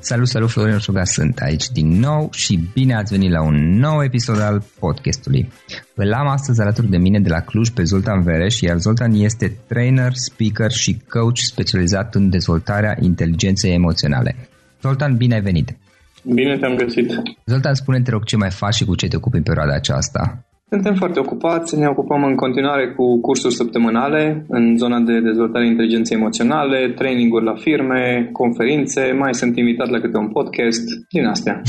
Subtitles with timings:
[0.00, 4.02] Salut, salut, Florin Șuga sunt aici din nou și bine ați venit la un nou
[4.02, 5.52] episod al podcastului.
[5.94, 9.56] Îl am astăzi alături de mine de la Cluj pe Zoltan Vereș, iar Zoltan este
[9.66, 14.48] trainer, speaker și coach specializat în dezvoltarea inteligenței emoționale.
[14.82, 15.76] Zoltan, bine ai venit!
[16.22, 17.10] Bine te-am găsit!
[17.46, 20.47] Zoltan, spune te rog ce mai faci și cu ce te ocupi în perioada aceasta.
[20.70, 26.16] Suntem foarte ocupați, ne ocupăm în continuare cu cursuri săptămânale în zona de dezvoltare inteligenței
[26.16, 31.62] emoționale, traininguri la firme, conferințe, mai sunt invitat la câte un podcast, din astea.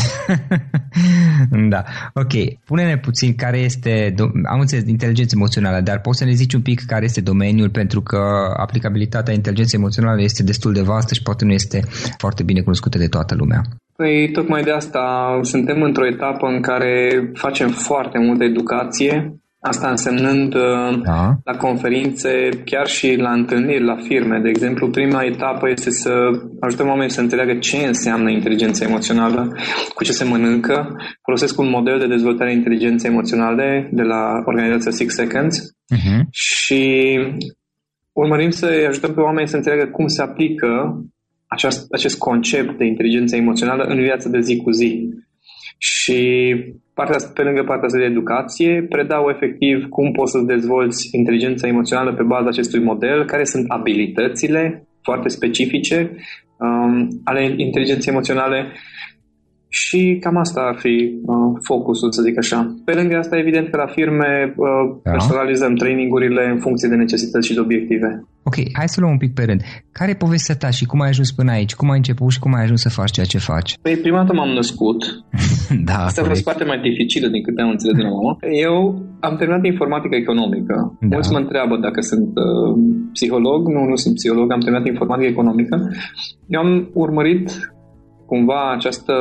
[1.74, 1.84] da,
[2.14, 2.34] ok.
[2.66, 4.14] Pune-ne puțin care este,
[4.50, 8.02] am înțeles, inteligența emoțională, dar poți să ne zici un pic care este domeniul, pentru
[8.02, 8.20] că
[8.58, 11.80] aplicabilitatea inteligenței emoționale este destul de vastă și poate nu este
[12.18, 13.62] foarte bine cunoscută de toată lumea.
[14.00, 15.04] Păi tocmai de asta
[15.42, 21.34] suntem într-o etapă în care facem foarte multă educație, asta însemnând uh, da.
[21.44, 24.40] la conferințe, chiar și la întâlniri, la firme.
[24.40, 26.14] De exemplu, prima etapă este să
[26.60, 29.56] ajutăm oamenii să înțeleagă ce înseamnă inteligența emoțională,
[29.94, 30.96] cu ce se mănâncă.
[31.22, 35.58] Folosesc un model de dezvoltare a inteligenței emoționale de la organizația Six Seconds
[35.96, 36.22] uh-huh.
[36.30, 37.18] și
[38.12, 41.02] urmărim să ajutăm pe oameni să înțeleagă cum se aplică
[41.50, 45.10] aceast, acest concept de inteligență emoțională în viața de zi cu zi.
[45.78, 46.20] Și
[46.94, 52.14] partea, pe lângă partea asta de educație, predau efectiv cum poți să dezvolți inteligența emoțională
[52.14, 56.16] pe baza acestui model, care sunt abilitățile foarte specifice
[56.58, 58.72] um, ale inteligenței emoționale
[59.70, 62.76] și cam asta ar fi uh, focusul, să zic așa.
[62.86, 65.12] Pe lângă asta, evident că la firme uh, da.
[65.12, 68.24] personalizăm trainingurile în funcție de necesități și de obiective.
[68.50, 69.62] Ok, hai să luăm un pic pe rând.
[69.92, 71.76] Care e povestea ta și cum ai ajuns până aici?
[71.76, 73.78] Cum ai început și cum ai ajuns să faci ceea ce faci?
[73.82, 75.00] Păi, prima dată m-am născut.
[75.90, 78.38] da, Asta a fost foarte mai dificilă din câte am înțeles de la mama.
[78.68, 78.76] Eu
[79.20, 80.76] am terminat informatică economică.
[81.00, 81.16] Da.
[81.16, 82.72] Mulți mă întreabă dacă sunt uh,
[83.14, 83.68] psiholog.
[83.68, 84.52] Nu, nu sunt psiholog.
[84.52, 85.76] Am terminat informatică economică.
[86.48, 87.48] Eu am urmărit
[88.30, 89.14] cumva această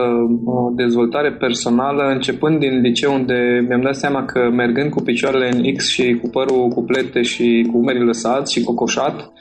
[0.74, 5.88] dezvoltare personală începând din liceu unde mi-am dat seama că mergând cu picioarele în X
[5.88, 9.32] și cu părul cu plete și cu umerii lăsați și cocoșat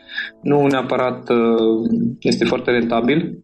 [0.41, 3.39] nu neapărat uh, este foarte rentabil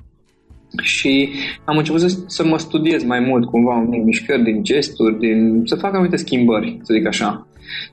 [0.81, 1.29] și
[1.65, 5.75] am început să, să mă studiez mai mult cumva în mișcări din gesturi, din, să
[5.75, 7.47] fac anumite schimbări, să zic așa.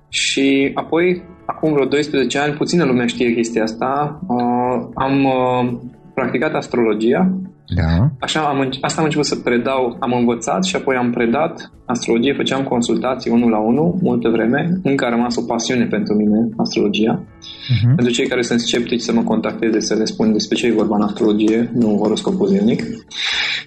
[0.09, 5.79] Și apoi, acum vreo 12 ani, puțină lume știe chestia asta, uh, am uh,
[6.15, 7.31] practicat astrologia
[7.75, 8.11] da.
[8.21, 12.63] Așa am, asta am început să predau, am învățat și apoi am predat astrologie, făceam
[12.63, 17.23] consultații unul la unul multă vreme, încă a rămas o pasiune pentru mine, astrologia.
[17.23, 17.95] Uh-huh.
[17.95, 20.97] Pentru cei care sunt sceptici să mă contacteze, să le spun despre ce e vorba
[20.97, 22.83] în astrologie, nu horoscopul zilnic.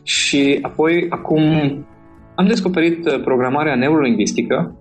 [0.04, 1.42] Și apoi, acum,
[2.36, 4.78] am descoperit uh, programarea neurolingvistică.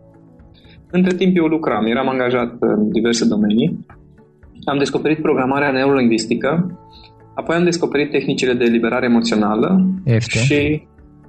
[0.91, 3.87] Între timp eu lucram, eram angajat în diverse domenii.
[4.65, 6.82] Am descoperit programarea neurolingvistică
[7.35, 9.91] Apoi am descoperit tehnicile de eliberare emoțională.
[10.05, 10.31] EFT?
[10.31, 10.83] Și,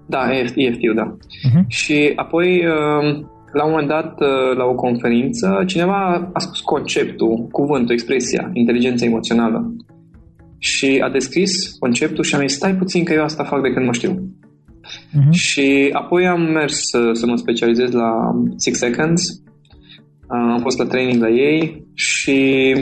[0.06, 1.16] da, EFT, EFT da.
[1.16, 1.68] Uh-huh.
[1.68, 7.48] Și apoi, um, la un moment dat, uh, la o conferință, cineva a spus conceptul,
[7.52, 9.76] cuvântul, expresia, inteligența emoțională.
[10.58, 13.86] Și a descris conceptul și am zis, stai puțin că eu asta fac de când
[13.86, 14.30] mă știu.
[14.84, 15.32] Uh-huh.
[15.32, 18.12] Și apoi am mers să, să mă specializez la
[18.56, 19.42] Six Seconds.
[20.28, 22.76] Am fost la training la ei și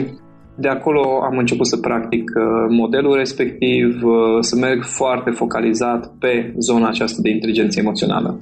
[0.56, 6.54] de acolo am început să practic uh, modelul respectiv, uh, să merg foarte focalizat pe
[6.58, 8.38] zona aceasta de inteligență emoțională.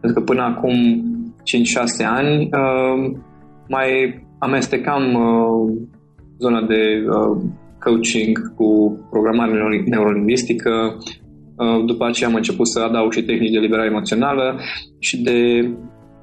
[0.00, 0.74] Pentru că până acum
[2.02, 3.16] 5-6 ani uh,
[3.68, 5.02] mai amestecam
[6.38, 7.04] zona de
[7.80, 10.96] coaching cu programare neurolingvistică,
[11.86, 14.60] după aceea am început să adaug și tehnici de liberare emoțională
[14.98, 15.70] și de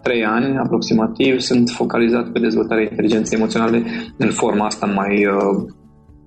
[0.01, 3.83] trei ani aproximativ sunt focalizat pe dezvoltarea inteligenței emoționale
[4.17, 5.73] în forma asta mai uh,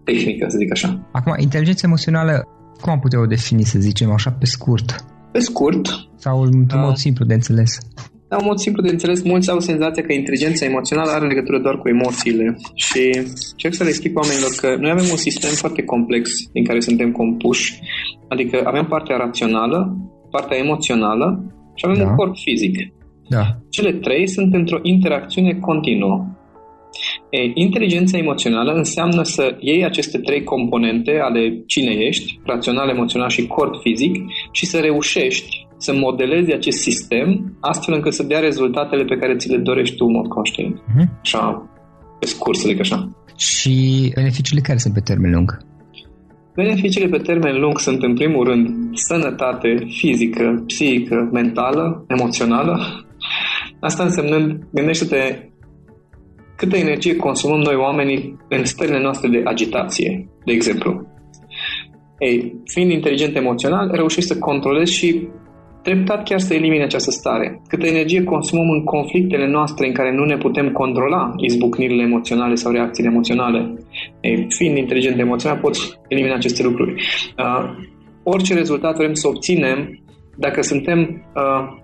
[0.05, 1.09] tehnică, să zic așa.
[1.13, 2.43] Acum, inteligența emoțională,
[2.81, 5.05] cum am putea o defini, să zicem, așa pe scurt?
[5.33, 5.87] Pe scurt.
[6.17, 7.79] Sau într-un uh, mod simplu de înțeles?
[8.29, 11.77] Da, un mod simplu de înțeles, mulți au senzația că inteligența emoțională are legătură doar
[11.79, 13.03] cu emoțiile și
[13.51, 17.13] încerc să le explic oamenilor că noi avem un sistem foarte complex din care suntem
[17.13, 17.81] compuși,
[18.29, 19.97] adică avem partea rațională,
[20.31, 21.27] partea emoțională
[21.75, 22.09] și avem da.
[22.09, 22.77] un corp fizic.
[23.29, 23.45] Da.
[23.71, 26.27] Cele trei sunt într-o interacțiune continuă.
[27.31, 33.47] E, inteligența emoțională înseamnă să iei aceste trei componente ale cine ești, rațional, emoțional și
[33.47, 34.15] corp fizic,
[34.53, 39.51] și să reușești să modelezi acest sistem astfel încât să dea rezultatele pe care ți
[39.51, 40.75] le dorești tu în mod conștient.
[40.77, 41.21] Mm-hmm.
[41.21, 41.71] Așa,
[42.21, 43.11] pe scurt să zic așa.
[43.37, 45.59] Și beneficiile care sunt pe termen lung?
[46.55, 53.05] Beneficiile pe termen lung sunt în primul rând sănătate fizică, psihică, mentală, emoțională
[53.85, 55.49] Asta însemnând, gândește-te
[56.57, 61.07] câtă energie consumăm noi oamenii în stările noastre de agitație, de exemplu.
[62.19, 65.29] Ei, fiind inteligent emoțional, reușești să controlezi și
[65.83, 67.63] treptat chiar să elimini această stare.
[67.69, 72.73] Câtă energie consumăm în conflictele noastre în care nu ne putem controla izbucnirile emoționale sau
[72.73, 73.75] reacțiile emoționale.
[74.21, 76.93] Ei, fiind inteligent emoțional, poți elimina aceste lucruri.
[77.39, 77.71] Uh,
[78.23, 79.99] orice rezultat vrem să obținem
[80.37, 80.99] dacă suntem
[81.35, 81.83] uh,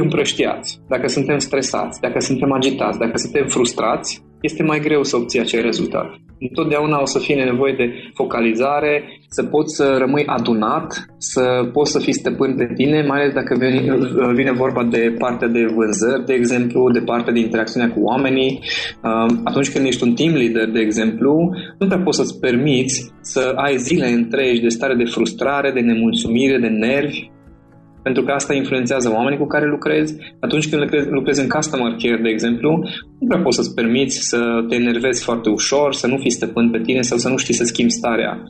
[0.00, 5.40] împrăștiați, dacă suntem stresați, dacă suntem agitați, dacă suntem frustrați, este mai greu să obții
[5.40, 6.06] acel rezultat.
[6.40, 11.98] Întotdeauna o să fie nevoie de focalizare, să poți să rămâi adunat, să poți să
[11.98, 13.96] fii stăpân pe tine, mai ales dacă vine,
[14.34, 18.60] vine vorba de partea de vânzări, de exemplu, de partea de interacțiunea cu oamenii.
[19.44, 23.76] Atunci când ești un team leader, de exemplu, nu prea poți să-ți permiți să ai
[23.76, 27.30] zile întregi de stare de frustrare, de nemulțumire, de nervi,
[28.06, 30.16] pentru că asta influențează oamenii cu care lucrezi.
[30.40, 32.70] Atunci când lucrezi, lucrezi în customer care, de exemplu,
[33.20, 36.80] nu prea poți să-ți permiți să te enervezi foarte ușor, să nu fii stăpân pe
[36.80, 38.42] tine sau să nu știi să schimbi starea.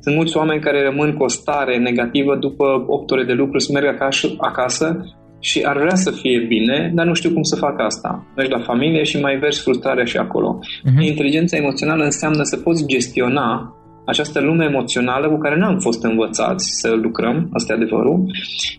[0.00, 3.72] Sunt mulți oameni care rămân cu o stare negativă după 8 ore de lucru, să
[3.72, 4.86] merg acasă, acasă
[5.40, 8.26] și ar vrea să fie bine, dar nu știu cum să fac asta.
[8.36, 10.58] Mergi la familie și mai vergi frustrarea și acolo.
[10.60, 11.00] Uh-huh.
[11.00, 13.77] Inteligența emoțională înseamnă să poți gestiona
[14.12, 18.18] această lume emoțională cu care nu am fost învățați să lucrăm, asta e adevărul,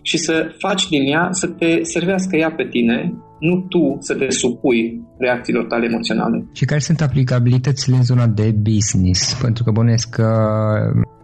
[0.02, 4.30] și să faci din ea să te servească ea pe tine, nu tu să te
[4.30, 6.44] supui reacțiilor tale emoționale.
[6.54, 9.40] Și care sunt aplicabilitățile în zona de business?
[9.42, 10.28] Pentru că bănesc că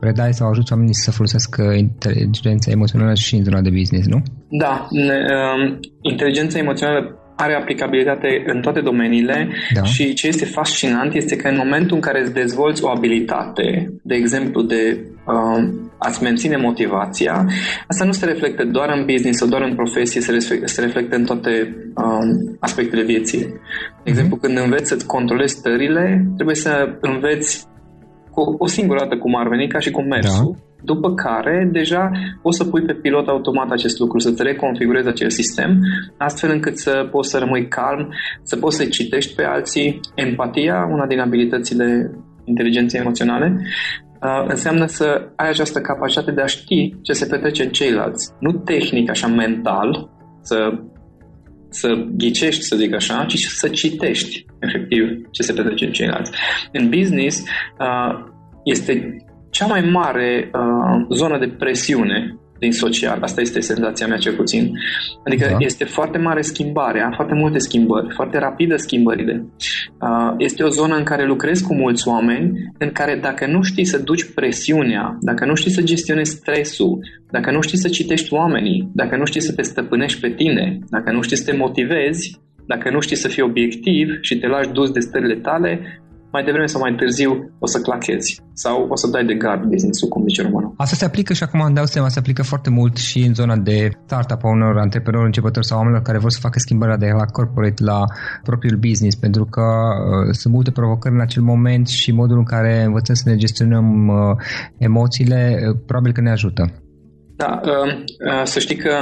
[0.00, 4.22] predai sau ajuți oamenii să folosească inteligența emoțională și în zona de business, nu?
[4.48, 4.88] Da.
[4.90, 7.00] Um, inteligența emoțională
[7.37, 9.83] are aplicabilitate în toate domeniile da.
[9.83, 14.14] și ce este fascinant este că în momentul în care îți dezvolți o abilitate, de
[14.14, 17.47] exemplu de uh, a-ți menține motivația,
[17.87, 21.16] asta nu se reflectă doar în business sau doar în profesie, se, reflectă, se reflectă
[21.16, 23.40] în toate uh, aspectele vieții.
[23.40, 24.09] De mhm.
[24.09, 27.66] exemplu, când înveți să-ți controlezi stările, trebuie să înveți
[28.31, 30.55] cu o singură dată cum ar veni, ca și cum mersul.
[30.55, 32.11] Da după care deja
[32.43, 35.78] o să pui pe pilot automat acest lucru, să-ți reconfigurezi acel sistem,
[36.19, 40.00] astfel încât să poți să rămâi calm, să poți să citești pe alții.
[40.14, 42.11] Empatia, una din abilitățile
[42.45, 43.57] inteligenței emoționale,
[44.23, 48.33] uh, înseamnă să ai această capacitate de a ști ce se petrece în ceilalți.
[48.40, 50.11] Nu tehnic, așa mental,
[50.43, 50.78] să,
[51.69, 56.33] să ghicești, să zic așa, ci să citești efectiv ce se petrece în ceilalți.
[56.73, 57.45] În business
[57.78, 58.25] uh,
[58.64, 59.16] este
[59.56, 63.18] cea mai mare uh, zonă de presiune din social.
[63.22, 64.72] Asta este senzația mea cel puțin.
[65.25, 65.56] Adică da.
[65.58, 69.44] este foarte mare schimbarea, foarte multe schimbări, foarte rapidă schimbările.
[70.00, 73.84] Uh, este o zonă în care lucrezi cu mulți oameni, în care dacă nu știi
[73.84, 76.98] să duci presiunea, dacă nu știi să gestionezi stresul,
[77.30, 81.12] dacă nu știi să citești oamenii, dacă nu știi să te stăpânești pe tine, dacă
[81.12, 84.90] nu știi să te motivezi, dacă nu știi să fii obiectiv și te lași dus
[84.90, 86.00] de stările tale,
[86.33, 90.09] mai devreme sau mai târziu o să clachezi sau o să dai de gard business-ul,
[90.09, 90.75] cum zice românul.
[90.76, 93.56] Asta se aplică și acum îmi dau seama, se aplică foarte mult și în zona
[93.56, 97.25] de startup a unor antreprenori începători sau oamenilor care vor să facă schimbarea de la
[97.25, 98.04] corporate la
[98.42, 102.83] propriul business, pentru că uh, sunt multe provocări în acel moment și modul în care
[102.83, 104.37] învățăm să ne gestionăm uh,
[104.78, 106.73] emoțiile, uh, probabil că ne ajută.
[107.37, 107.95] Da, uh,
[108.26, 108.92] uh, să știi că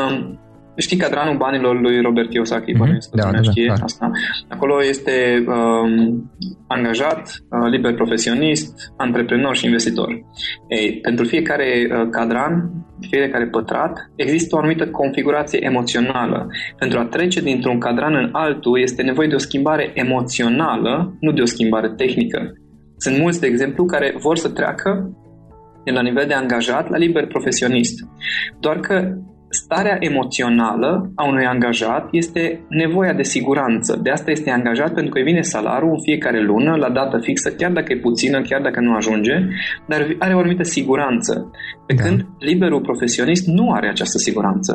[0.77, 2.79] Știi cadranul banilor lui Robert Kiyosaki, mm-hmm.
[2.79, 4.11] bănuiesc da, da, știe da, asta.
[4.49, 6.31] Acolo este um,
[6.67, 10.09] angajat, uh, liber profesionist, antreprenor și investitor.
[10.69, 12.71] Ei, pentru fiecare uh, cadran,
[13.11, 16.47] fiecare pătrat, există o anumită configurație emoțională.
[16.79, 21.41] Pentru a trece dintr-un cadran în altul este nevoie de o schimbare emoțională, nu de
[21.41, 22.53] o schimbare tehnică.
[22.97, 25.19] Sunt mulți, de exemplu, care vor să treacă
[25.85, 28.09] de la nivel de angajat la liber profesionist.
[28.61, 29.15] Doar că
[29.63, 34.01] starea emoțională a unui angajat este nevoia de siguranță.
[34.03, 37.49] De asta este angajat pentru că îi vine salarul în fiecare lună, la dată fixă,
[37.51, 39.35] chiar dacă e puțină, chiar dacă nu ajunge,
[39.87, 41.51] dar are o anumită siguranță.
[41.87, 42.03] Pe da.
[42.03, 44.73] când liberul profesionist nu are această siguranță.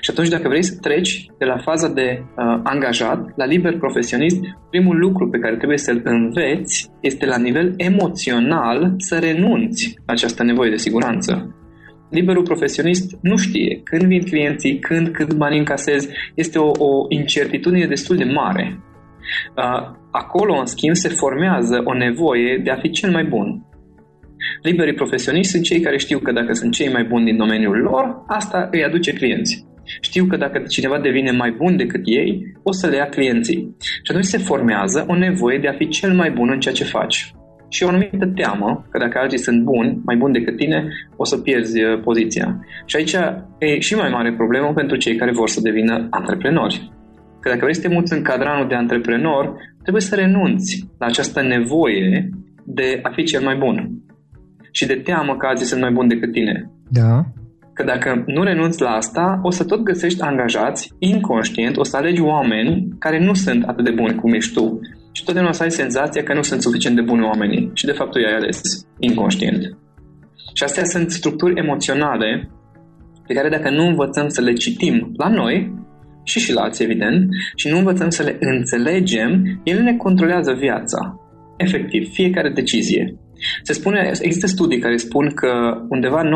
[0.00, 4.40] Și atunci, dacă vrei să treci de la faza de uh, angajat la liber profesionist,
[4.70, 10.42] primul lucru pe care trebuie să-l înveți este la nivel emoțional să renunți la această
[10.42, 11.54] nevoie de siguranță.
[12.10, 16.08] Liberul profesionist nu știe când vin clienții, când, cât bani încasezi.
[16.34, 18.80] Este o, o incertitudine destul de mare.
[20.10, 23.64] Acolo, în schimb, se formează o nevoie de a fi cel mai bun.
[24.62, 28.22] Liberii profesioniști sunt cei care știu că dacă sunt cei mai buni din domeniul lor,
[28.26, 29.64] asta îi aduce clienți.
[30.00, 33.76] Știu că dacă cineva devine mai bun decât ei, o să le ia clienții.
[33.80, 36.84] Și atunci se formează o nevoie de a fi cel mai bun în ceea ce
[36.84, 37.34] faci
[37.68, 41.38] și o anumită teamă că dacă alții sunt buni, mai buni decât tine, o să
[41.38, 42.66] pierzi uh, poziția.
[42.84, 43.16] Și aici
[43.58, 46.90] e și mai mare problemă pentru cei care vor să devină antreprenori.
[47.40, 51.42] Că dacă vrei să te muți în cadranul de antreprenor, trebuie să renunți la această
[51.42, 52.30] nevoie
[52.64, 53.90] de a fi cel mai bun
[54.70, 56.70] și de teamă că alții sunt mai buni decât tine.
[56.88, 57.24] Da.
[57.72, 62.20] Că dacă nu renunți la asta, o să tot găsești angajați, inconștient, o să alegi
[62.20, 64.80] oameni care nu sunt atât de buni cum ești tu
[65.16, 68.10] și totdeauna să ai senzația că nu sunt suficient de buni oamenii și de fapt
[68.10, 68.60] tu i-ai ales
[68.98, 69.62] inconștient.
[70.54, 72.50] Și astea sunt structuri emoționale
[73.26, 75.74] pe care dacă nu învățăm să le citim la noi
[76.24, 81.20] și și la alții, evident, și nu învățăm să le înțelegem, ele ne controlează viața.
[81.56, 83.16] Efectiv, fiecare decizie.
[83.62, 85.50] Se spune, există studii care spun că
[85.88, 86.28] undeva 98-99%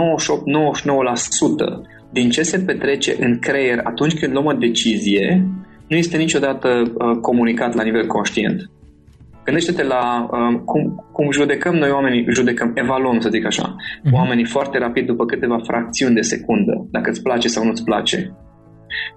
[2.13, 5.49] din ce se petrece în creier atunci când luăm o decizie
[5.91, 8.71] nu este niciodată uh, comunicat la nivel conștient.
[9.45, 14.13] Gândește-te la uh, cum, cum judecăm noi oamenii, judecăm, evaluăm, să zic așa, uh-huh.
[14.13, 18.37] oamenii foarte rapid după câteva fracțiuni de secundă, dacă îți place sau nu îți place.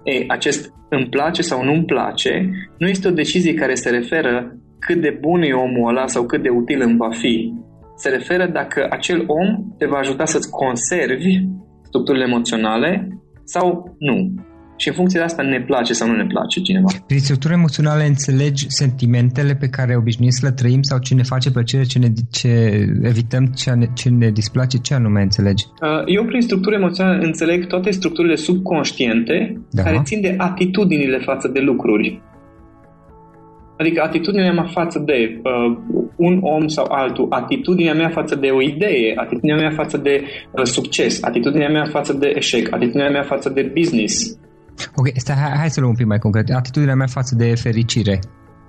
[0.04, 4.56] Ei, acest îmi place sau nu îmi place nu este o decizie care se referă
[4.78, 7.52] cât de bun e omul ăla sau cât de util îmi va fi.
[7.96, 11.34] Se referă dacă acel om te va ajuta să-ți conservi
[11.82, 13.08] structurile emoționale
[13.44, 14.34] sau nu.
[14.76, 16.88] Și în funcție de asta ne place sau nu ne place cineva.
[17.06, 21.50] Prin structură emoțională înțelegi sentimentele pe care obișnuim să le trăim sau ce ne face
[21.50, 22.48] plăcere, ce, ne, ce
[23.02, 25.64] evităm, ce ne, ce ne displace, ce anume înțelegi?
[25.82, 29.82] Uh, eu prin structură emoțională înțeleg toate structurile subconștiente da.
[29.82, 32.22] care țin de atitudinile față de lucruri.
[33.78, 35.76] Adică atitudinea mea față de uh,
[36.16, 40.64] un om sau altul, atitudinea mea față de o idee, atitudinea mea față de uh,
[40.64, 44.38] succes, atitudinea mea față de eșec, atitudinea mea față de business.
[44.96, 46.50] Ok, stai, hai, hai să luăm un pic mai concret.
[46.50, 48.18] Atitudinea mea față de fericire.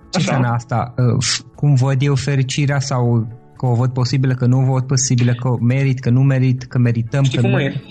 [0.09, 0.93] Ce înseamnă asta?
[0.97, 5.33] Uh, cum văd eu fericirea sau că o văd posibilă, că nu o văd posibilă,
[5.33, 7.23] că merit, că nu merit, că merităm.
[7.23, 7.59] Știi că cum nu...
[7.59, 7.81] e?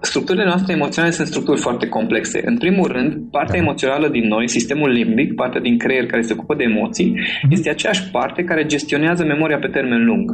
[0.00, 2.42] Structurile noastre emoționale sunt structuri foarte complexe.
[2.44, 3.60] În primul rând, partea da.
[3.64, 7.50] emoțională din noi, sistemul limbic, partea din creier care se ocupă de emoții, mm-hmm.
[7.50, 10.30] este aceeași parte care gestionează memoria pe termen lung.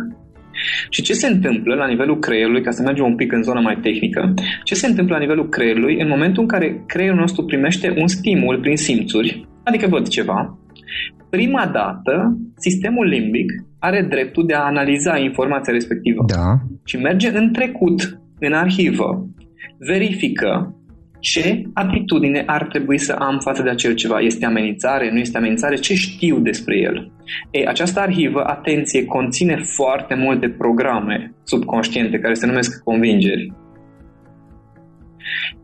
[0.89, 3.79] Și ce se întâmplă la nivelul creierului, ca să mergem un pic în zona mai
[3.83, 8.07] tehnică, ce se întâmplă la nivelul creierului în momentul în care creierul nostru primește un
[8.07, 10.59] stimul prin simțuri, adică văd ceva,
[11.31, 16.25] prima dată sistemul limbic are dreptul de a analiza informația respectivă.
[16.27, 16.59] Da.
[16.85, 19.27] Și merge în trecut, în arhivă,
[19.79, 20.77] verifică
[21.23, 24.21] ce atitudine ar trebui să am față de acel ceva.
[24.21, 27.13] Este amenințare, nu este amenințare, ce știu despre el.
[27.51, 33.53] Ei, această arhivă, atenție, conține foarte multe programe subconștiente care se numesc convingeri.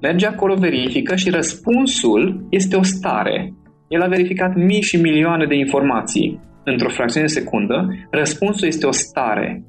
[0.01, 3.55] Merge acolo, verifică și răspunsul este o stare.
[3.89, 8.93] El a verificat mii și milioane de informații într-o fracțiune de secundă, răspunsul este o
[8.93, 9.65] stare.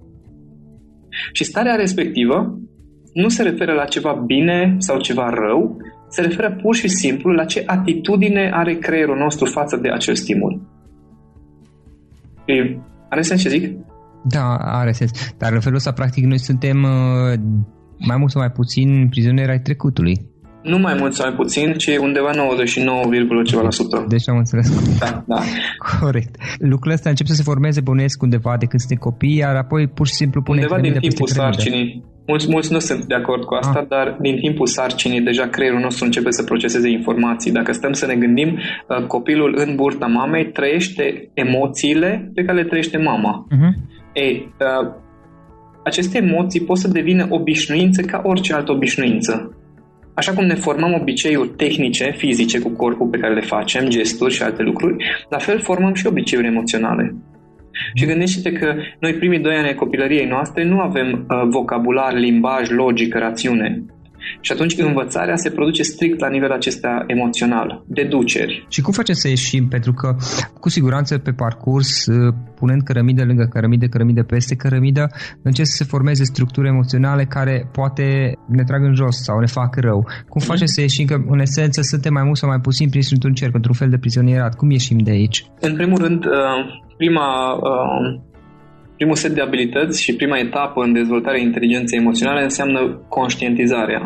[1.34, 2.60] Și starea respectivă
[3.14, 7.46] nu se referă la ceva bine sau ceva rău, se referă pur și simplu la
[7.46, 10.62] ce atitudine are creierul nostru față de acel stimul.
[12.46, 13.78] E, are sens ce zic?
[14.24, 15.12] Da, are sens.
[15.38, 17.40] Dar în felul ăsta, practic, noi suntem uh,
[18.08, 20.16] mai mult sau mai puțin prizonieri ai trecutului.
[20.62, 23.04] Nu mai mult sau mai puțin, ci undeva 99,
[23.44, 24.06] ceva la sută.
[24.08, 24.98] Deci am înțeles.
[25.00, 25.40] Da, da.
[26.00, 26.36] Corect.
[26.60, 30.08] Lucrurile astea încep să se formeze, bănuiesc, undeva de când suntem copii, iar apoi pur
[30.08, 32.04] și simplu pune Undeva din timpul sarcinii.
[32.28, 33.88] Mulți, mulți nu sunt de acord cu asta, ah.
[33.88, 37.52] dar din timpul sarcinii deja creierul nostru începe să proceseze informații.
[37.52, 42.68] Dacă stăm să ne gândim, uh, copilul în burta mamei trăiește emoțiile pe care le
[42.68, 43.48] trăiește mama.
[43.48, 43.72] Uh-huh.
[44.14, 44.92] Ei, uh,
[45.84, 49.59] aceste emoții pot să devină obișnuințe ca orice altă obișnuință.
[50.20, 54.44] Așa cum ne formăm obiceiuri tehnice, fizice cu corpul pe care le facem, gesturi și
[54.44, 57.16] alte lucruri, la fel formăm și obiceiuri emoționale.
[57.94, 62.70] Și gândește-te că noi primii doi ani ai copilăriei noastre nu avem uh, vocabular, limbaj,
[62.70, 63.84] logică, rațiune.
[64.42, 68.66] Și atunci învățarea se produce strict la nivel acesta emoțional, deduceri.
[68.70, 69.68] Și cum facem să ieșim?
[69.68, 70.16] Pentru că,
[70.60, 75.10] cu siguranță, pe parcurs, uh, punând cărămidă lângă cărămidă, cărămidă peste cărămidă,
[75.44, 79.76] încep să se formeze structuri emoționale care poate ne trag în jos sau ne fac
[79.76, 80.08] rău.
[80.30, 81.06] Cum facem să ieșim?
[81.06, 83.98] Că, în esență, suntem mai mult sau mai puțin prins într-un cerc, într-un fel de
[83.98, 84.56] prizonierat.
[84.56, 85.46] Cum ieșim de aici?
[85.60, 86.32] În primul rând, uh,
[86.98, 88.20] prima uh,
[89.00, 94.02] primul set de abilități și prima etapă în dezvoltarea inteligenței emoționale înseamnă conștientizarea.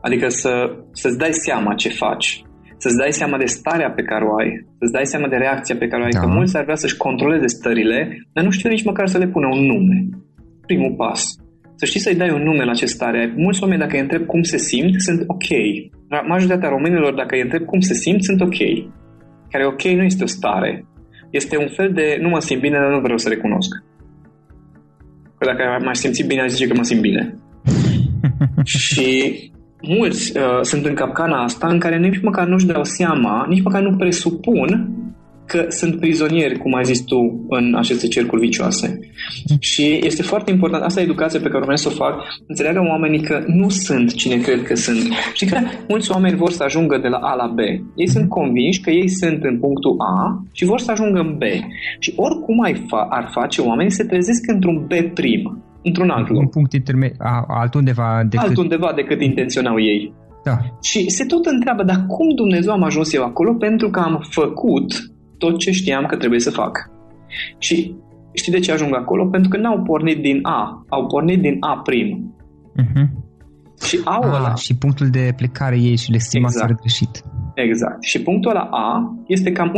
[0.00, 0.52] Adică să,
[0.92, 2.42] să-ți dai seama ce faci,
[2.76, 5.88] să-ți dai seama de starea pe care o ai, să-ți dai seama de reacția pe
[5.88, 6.10] care o ai.
[6.10, 6.20] Da.
[6.20, 7.98] Că mulți ar vrea să-și controleze stările,
[8.32, 9.98] dar nu știu nici măcar să le pună un nume.
[10.66, 11.22] Primul pas.
[11.74, 13.32] Să știi să-i dai un nume la ce stare.
[13.36, 15.48] Mulți oameni, dacă îi întreb cum se simt, sunt ok.
[16.26, 18.58] Majoritatea românilor, dacă îi întreb cum se simt, sunt ok.
[19.50, 20.84] Care ok nu este o stare.
[21.30, 23.70] Este un fel de nu mă simt bine, dar nu vreau să recunosc.
[25.42, 27.34] Că dacă m-aș simți bine, aș zice că mă simt bine.
[28.64, 29.34] și
[29.82, 33.82] mulți uh, sunt în capcana asta în care nici măcar nu-și dau seama, nici măcar
[33.82, 34.90] nu presupun
[35.46, 38.98] că sunt prizonieri, cum ai zis tu, în aceste cercuri vicioase.
[39.58, 42.14] Și este foarte important, asta e educația pe care vreau să o fac,
[42.46, 45.02] înțeleagă oamenii că nu sunt cine cred că sunt.
[45.34, 47.58] Și că mulți oameni vor să ajungă de la A la B.
[47.96, 51.42] Ei sunt convinși că ei sunt în punctul A și vor să ajungă în B.
[51.98, 56.40] Și oricum ai fa- ar face, oamenii se trezesc într-un B prim, într-un alt loc.
[56.40, 58.46] Un punct interme- altundeva decât...
[58.48, 60.12] Altundeva decât intenționau ei.
[60.44, 60.56] Da.
[60.82, 63.54] Și se tot întreabă, dar cum Dumnezeu am ajuns eu acolo?
[63.54, 65.11] Pentru că am făcut
[65.44, 66.90] tot ce știam că trebuie să fac.
[67.58, 67.94] Și
[68.32, 69.26] știi de ce ajung acolo?
[69.26, 72.34] Pentru că n-au pornit din A, au pornit din A prim.
[72.82, 73.06] Uh-huh.
[73.86, 74.54] Și au ah, ăla...
[74.54, 76.80] Și punctul de plecare ei și le exact.
[76.80, 77.22] greșit.
[77.54, 78.02] Exact.
[78.02, 79.72] Și punctul ăla A este cam 1-2%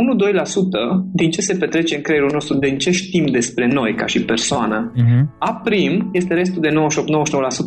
[1.13, 4.91] din ce se petrece în creierul nostru, din ce știm despre noi ca și persoană.
[4.91, 5.23] Uh-huh.
[5.39, 6.69] A prim este restul de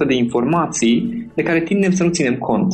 [0.05, 2.69] 98-99% de informații de care tindem să nu ținem cont.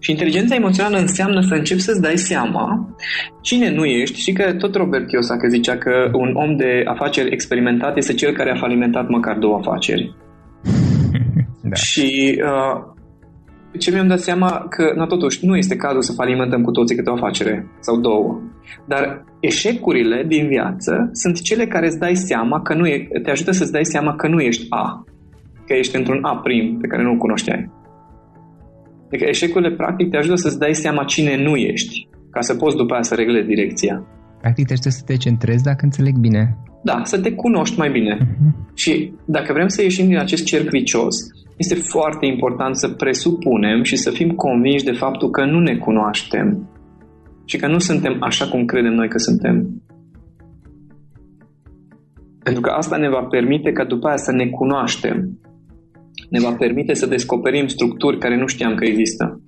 [0.00, 2.94] Și inteligența emoțională înseamnă să începi să-ți dai seama
[3.40, 7.96] cine nu ești și că tot Robert Kiyosaki zicea că un om de afaceri experimentat
[7.96, 10.14] este cel care a falimentat măcar două afaceri.
[11.70, 11.74] da.
[11.74, 12.96] Și uh,
[13.78, 17.10] Ce mi-am dat seama că, na, totuși, nu este cazul să falimentăm cu toții câte
[17.10, 18.40] o afacere sau două.
[18.86, 23.50] Dar eșecurile din viață sunt cele care îți dai seama că nu e, te ajută
[23.50, 25.04] să-ți dai seama că nu ești A,
[25.66, 27.70] că ești într-un A prim pe care nu-l cunoșteai.
[29.08, 32.92] Adică eșecurile practic te ajută să-ți dai seama cine nu ești, ca să poți după
[32.92, 34.06] aia să reglezi direcția.
[34.40, 36.56] Practic trebuie să te centrezi dacă înțeleg bine.
[36.82, 38.16] Da, să te cunoști mai bine.
[38.16, 38.74] Uh-huh.
[38.74, 41.16] Și dacă vrem să ieșim din acest cerc vicios,
[41.56, 46.68] este foarte important să presupunem și să fim convinși de faptul că nu ne cunoaștem
[47.44, 49.82] și că nu suntem așa cum credem noi că suntem.
[52.42, 55.40] Pentru că asta ne va permite ca după aia să ne cunoaștem.
[56.30, 59.42] Ne va permite să descoperim structuri care nu știam că există.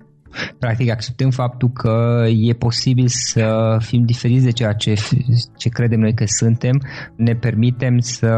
[0.59, 4.93] Practic acceptăm faptul că e posibil să fim diferiți de ceea ce,
[5.57, 6.81] ce credem noi că suntem,
[7.15, 8.33] ne permitem să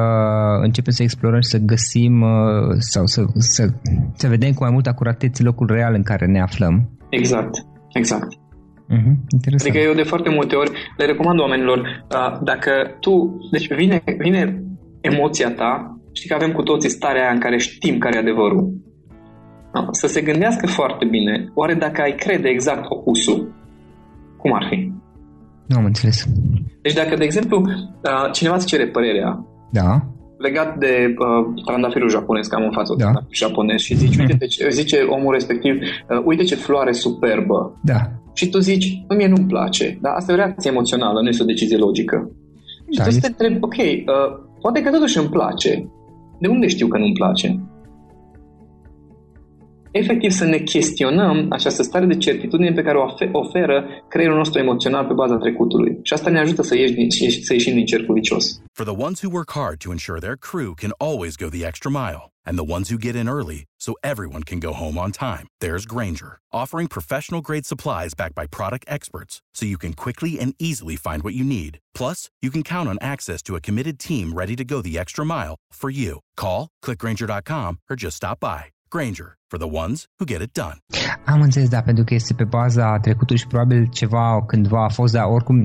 [0.61, 3.67] începem să explorăm și să găsim uh, sau să, să,
[4.15, 6.89] să vedem cu mai multă acuratețe locul real în care ne aflăm.
[7.09, 7.55] Exact,
[7.93, 8.27] exact.
[8.89, 9.61] Uh-huh, interesant.
[9.61, 14.63] Adică eu de foarte multe ori le recomand oamenilor, uh, dacă tu, deci vine, vine
[15.01, 18.83] emoția ta, știi că avem cu toții starea aia în care știm care e adevărul
[19.91, 23.53] să se gândească foarte bine, oare dacă ai crede exact opusul,
[24.37, 24.91] cum ar fi?
[25.67, 26.25] Nu am înțeles.
[26.81, 27.63] Deci dacă, de exemplu,
[28.31, 30.05] cineva îți cere părerea da.
[30.37, 33.11] legat de uh, trandafirul japonez, că am în față da.
[33.29, 37.79] japonez și zici, uite, ce, zice omul respectiv, uh, uite ce floare superbă.
[37.83, 37.99] Da.
[38.33, 41.45] Și tu zici, mie nu-mi place, dar asta e o reacție emoțională, nu este o
[41.45, 42.31] decizie logică.
[42.91, 43.19] Și da, tu este...
[43.19, 44.05] te întrebi, ok, uh,
[44.61, 45.89] poate că totuși îmi place.
[46.37, 47.59] De unde știu că nu-mi place?
[49.93, 55.05] Efectiv să ne chestionăm această stare de certitudine pe care o oferă creierul nostru emoțional
[55.05, 55.99] pe baza trecutului.
[56.01, 57.09] Și asta ne ajută să, ieși din,
[57.43, 58.61] să ieșim din cercul vicios.
[58.73, 61.91] For the ones who work hard to ensure their crew can always go the extra
[61.91, 65.45] mile, and the ones who get in early so everyone can go home on time,
[65.63, 70.55] there's Granger, offering professional grade supplies backed by product experts so you can quickly and
[70.57, 71.79] easily find what you need.
[71.93, 75.25] Plus, you can count on access to a committed team ready to go the extra
[75.25, 76.19] mile for you.
[76.35, 78.73] Call, clickgranger.com, or just stop by.
[78.95, 80.77] Granger, for the ones who get it done.
[81.25, 85.13] Am înțeles, da, pentru că este pe baza trecutului și probabil ceva cândva a fost,
[85.13, 85.57] dar oricum,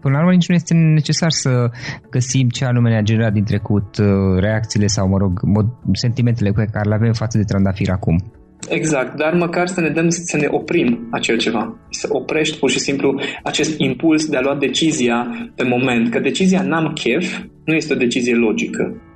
[0.00, 1.70] până la urmă nici nu este necesar să
[2.10, 4.06] găsim ce anume ne-a generat din trecut uh,
[4.38, 8.32] reacțiile sau, mă rog, mod, sentimentele pe care le avem față de trandafir acum.
[8.68, 11.78] Exact, dar măcar să ne dăm să ne oprim acel ceva.
[11.90, 16.10] Să oprești pur și simplu acest impuls de a lua decizia pe moment.
[16.10, 19.07] Că decizia n-am chef nu este o decizie logică.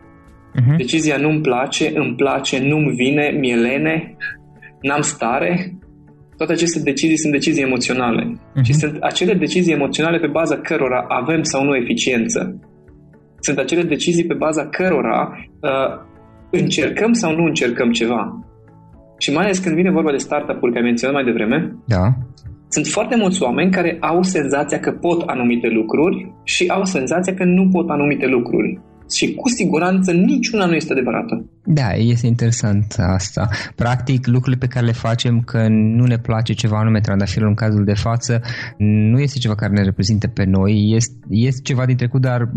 [0.60, 0.76] Uh-huh.
[0.76, 4.16] Decizia nu-mi place, îmi place, nu-mi vine, mi-e lene,
[4.80, 5.78] n-am stare.
[6.36, 8.32] Toate aceste decizii sunt decizii emoționale.
[8.32, 8.62] Uh-huh.
[8.62, 12.60] Și sunt acele decizii emoționale pe baza cărora avem sau nu eficiență.
[13.40, 16.10] Sunt acele decizii pe baza cărora uh,
[16.50, 18.46] încercăm sau nu încercăm ceva.
[19.18, 22.04] Și mai ales când vine vorba de startup-uri, care am menționat mai devreme, da.
[22.68, 27.44] sunt foarte mulți oameni care au senzația că pot anumite lucruri și au senzația că
[27.44, 28.80] nu pot anumite lucruri
[29.14, 31.50] și cu siguranță niciuna nu este adevărată.
[31.64, 33.48] Da, este interesant asta.
[33.76, 37.84] Practic, lucrurile pe care le facem că nu ne place ceva anume trandafirul în cazul
[37.84, 38.40] de față,
[39.12, 42.50] nu este ceva care ne reprezintă pe noi, este, este ceva din trecut, dar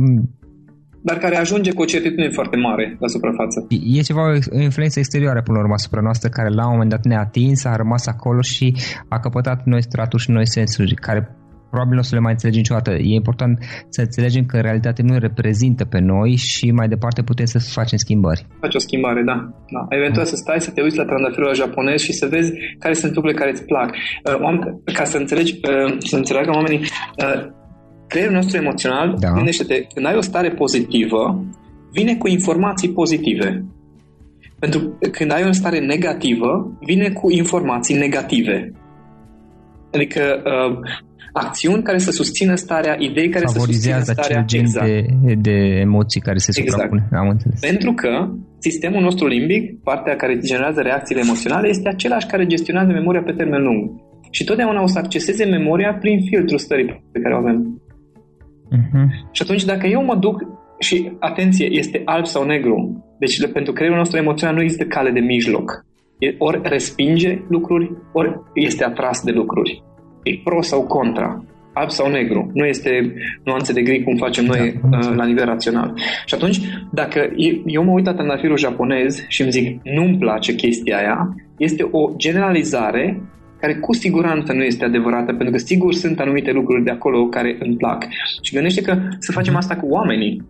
[1.07, 3.67] dar care ajunge cu o certitudine foarte mare la suprafață.
[3.97, 7.05] E ceva, o influență exterioară până la urmă asupra noastră, care la un moment dat
[7.05, 8.75] ne-a atins, a rămas acolo și
[9.09, 11.35] a căpătat noi straturi și noi sensuri, care
[11.75, 12.91] probabil nu o să le mai înțelegem niciodată.
[13.11, 13.53] E important
[13.89, 17.97] să înțelegem că în realitate nu reprezintă pe noi și mai departe putem să facem
[17.97, 18.45] schimbări.
[18.59, 19.37] Faci o schimbare, da.
[19.75, 19.81] da.
[19.89, 20.31] Eventual mm.
[20.31, 23.51] să stai să te uiți la trandafirul japonez și să vezi care sunt lucrurile care
[23.51, 23.89] îți plac.
[23.91, 27.39] Uh, ca să înțelegi, uh, să înțeleagă oamenii, uh,
[28.07, 29.31] creierul nostru emoțional, da.
[29.31, 31.45] gândește-te, când ai o stare pozitivă,
[31.91, 33.65] vine cu informații pozitive.
[34.59, 38.71] Pentru că când ai o stare negativă, vine cu informații negative.
[39.93, 40.77] Adică uh,
[41.43, 44.23] acțiuni care să susțină starea, idei care să susțină starea.
[44.23, 44.87] acel gen exact.
[44.87, 46.69] de, de emoții care se exact.
[46.69, 47.07] suprapune.
[47.21, 47.59] Am înțeles.
[47.59, 48.11] Pentru că
[48.59, 53.63] sistemul nostru limbic, partea care generează reacțiile emoționale, este același care gestionează memoria pe termen
[53.63, 53.81] lung.
[54.29, 57.81] Și totdeauna o să acceseze memoria prin filtrul stării pe care o avem.
[58.77, 59.07] Uh-huh.
[59.31, 60.37] Și atunci dacă eu mă duc
[60.79, 65.19] și, atenție, este alb sau negru, deci pentru creierul nostru emoțional nu există cale de
[65.19, 65.85] mijloc.
[66.37, 69.83] Ori respinge lucruri, ori este atras de lucruri.
[70.25, 72.49] E pro sau contra, alb sau negru.
[72.53, 75.93] Nu este nuanțe de gri cum facem noi da, uh, la nivel rațional.
[76.25, 76.59] Și atunci,
[76.91, 77.31] dacă
[77.65, 82.11] eu mă uit la trandafirul japonez și îmi zic nu-mi place chestia aia, este o
[82.17, 83.21] generalizare
[83.59, 87.57] care cu siguranță nu este adevărată, pentru că sigur sunt anumite lucruri de acolo care
[87.59, 88.05] îmi plac.
[88.41, 89.61] Și gândește că să facem mhm.
[89.61, 90.43] asta cu oamenii,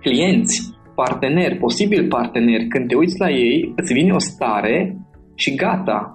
[0.00, 2.66] clienți, parteneri, posibil parteneri.
[2.66, 4.96] Când te uiți la ei, îți vine o stare
[5.34, 6.12] și gata,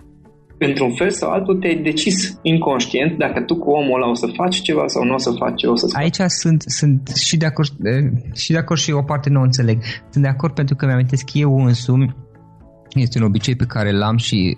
[0.60, 4.62] într-un fel sau altul te-ai decis inconștient dacă tu cu omul ăla o să faci
[4.62, 7.72] ceva sau nu o să faci ceva, o să Aici sunt, sunt și de acord
[8.34, 9.82] și de acord și o parte nu o înțeleg.
[10.10, 12.16] Sunt de acord pentru că mi-amintesc eu însumi
[12.94, 14.58] este un obicei pe care l-am și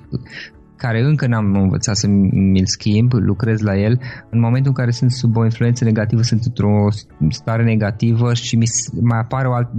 [0.82, 2.08] care încă n-am învățat să
[2.54, 6.42] mi-l schimb, lucrez la el, în momentul în care sunt sub o influență negativă, sunt
[6.46, 6.88] într-o
[7.30, 8.66] stare negativă și mi
[9.02, 9.70] mai apare o alt,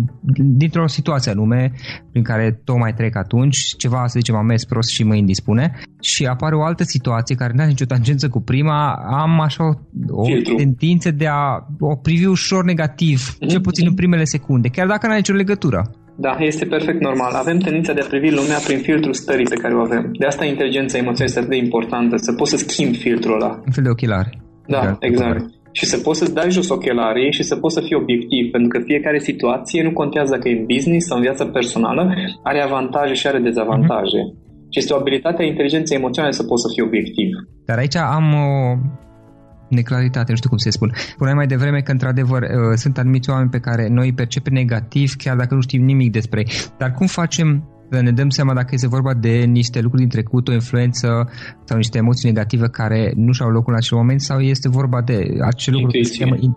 [0.61, 1.73] dintr-o situație anume
[2.11, 5.79] prin care tocmai trec atunci, ceva, să zicem, am mers prost și mă indispune.
[6.01, 9.75] Și apare o altă situație care nu are nicio tangență cu prima, am așa o,
[10.11, 10.25] o
[10.57, 15.13] tendință de a o privi ușor negativ, cel puțin în primele secunde, chiar dacă nu
[15.13, 15.91] are nicio legătură.
[16.17, 17.33] Da, este perfect normal.
[17.33, 20.11] Avem tendința de a privi lumea prin filtrul stării pe care o avem.
[20.19, 23.63] De asta inteligența emoțională este atât de importantă, să poți să schimbi filtrul ăla.
[23.67, 24.41] Un fel de ochelari.
[24.67, 25.03] Da, exact.
[25.03, 25.45] exact.
[25.73, 28.85] Și să poți să dai jos ochelarii și să poți să fii obiectiv, pentru că
[28.85, 33.27] fiecare situație nu contează dacă e în business sau în viața personală, are avantaje și
[33.27, 34.21] are dezavantaje.
[34.23, 34.69] Mm-hmm.
[34.73, 37.29] Și este o abilitate a inteligenței emoționale să poți să fii obiectiv.
[37.67, 38.77] Dar aici am o
[39.75, 40.93] neclaritate, nu știu cum se spun.
[40.95, 45.15] Spuneai mai devreme că, într-adevăr, uh, sunt anumiți oameni pe care noi îi percepem negativ,
[45.17, 46.53] chiar dacă nu știm nimic despre ei.
[46.79, 50.49] Dar cum facem să ne dăm seama dacă este vorba de niște lucruri din trecut,
[50.49, 51.31] o influență
[51.65, 55.19] sau niște emoții negative care nu și-au locul în acel moment sau este vorba de
[55.41, 55.91] acel lucru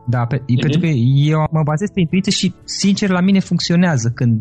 [0.08, 0.60] da, pe, uh-huh.
[0.62, 0.88] pentru că
[1.34, 4.40] eu mă bazez pe intuiție și sincer la mine funcționează când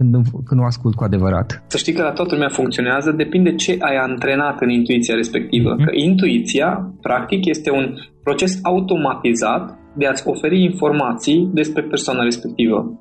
[0.00, 0.16] când,
[0.48, 1.64] când o ascult cu adevărat?
[1.66, 5.74] Să știi că la toată lumea funcționează, depinde ce ai antrenat în intuiția respectivă.
[5.74, 5.84] Mm-hmm.
[5.84, 13.00] Că intuiția, practic, este un proces automatizat de a-ți oferi informații despre persoana respectivă.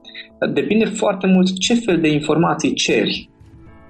[0.53, 3.29] Depinde foarte mult ce fel de informații ceri.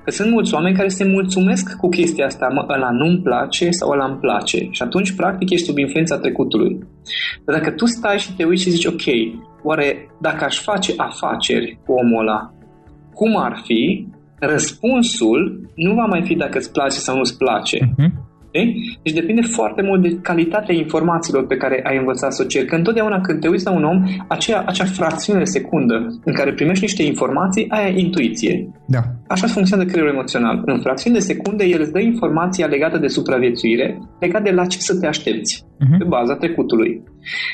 [0.04, 3.90] Că sunt mulți oameni care se mulțumesc cu chestia asta, mă, ăla nu-mi place sau
[3.90, 4.68] ăla îmi place.
[4.72, 6.80] Și atunci, practic, ești sub influența trecutului.
[7.46, 9.06] Dar dacă tu stai și te uiți și zici, ok,
[9.64, 12.54] oare dacă aș face afaceri cu omul ăla,
[13.20, 14.08] cum ar fi,
[14.40, 17.78] răspunsul nu va mai fi dacă îți place sau nu îți place.
[17.78, 18.12] Uh-huh.
[19.04, 22.66] Deci depinde foarte mult de calitatea informațiilor pe care ai învățat să o ceri.
[22.66, 26.54] Că întotdeauna când te uiți la un om, acea, acea fracțiune de secundă în care
[26.54, 28.54] primești niște informații, aia e intuiție.
[28.88, 29.02] Da.
[29.28, 30.62] Așa funcționează creierul emoțional.
[30.66, 34.78] În fracțiune de secunde, el îți dă informația legată de supraviețuire, legată de la ce
[34.80, 35.98] să te aștepți, uh-huh.
[35.98, 37.04] pe baza trecutului.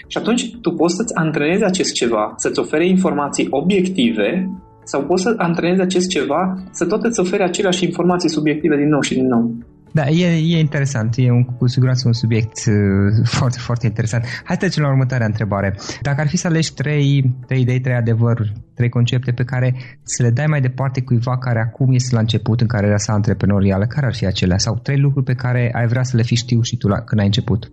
[0.08, 4.50] Și atunci tu poți să-ți antrenezi acest ceva, să-ți ofere informații obiective
[4.86, 9.02] sau poți să antrenezi acest ceva să tot îți ofere aceleași informații subiective din nou
[9.02, 9.54] și din nou.
[9.98, 14.24] Da, e, e interesant, e un, cu siguranță un subiect uh, foarte, foarte interesant.
[14.24, 15.76] Hai să trecem la următoarea întrebare.
[16.02, 20.24] Dacă ar fi să alegi trei, trei idei, trei adevăruri, trei concepte pe care să
[20.24, 24.06] le dai mai departe cuiva care acum este la început în carieră sa antreprenorială, care
[24.06, 24.58] ar fi acelea?
[24.58, 27.20] Sau trei lucruri pe care ai vrea să le fi știu și tu la, când
[27.20, 27.72] ai început?